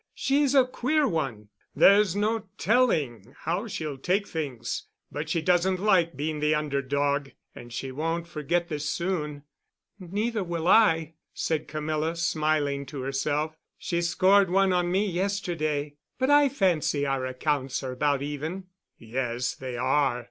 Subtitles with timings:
[0.15, 1.49] She's a queer one.
[1.75, 4.87] There's no telling how she'll take things.
[5.11, 9.43] But she doesn't like being the under dog, and she won't forget this soon."
[9.99, 13.55] "Neither will I," said Camilla, smiling to herself.
[13.77, 18.63] "She scored one on me yesterday, but I fancy our accounts are about even."
[18.97, 20.19] "Yes, they are.